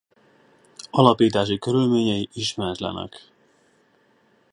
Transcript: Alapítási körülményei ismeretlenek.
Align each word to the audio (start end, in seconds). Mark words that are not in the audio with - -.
Alapítási 0.91 1.57
körülményei 1.57 2.27
ismeretlenek. 2.33 3.31